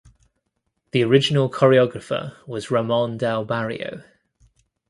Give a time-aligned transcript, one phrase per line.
[0.93, 4.01] The original choreographer was Ramon Del Barrio.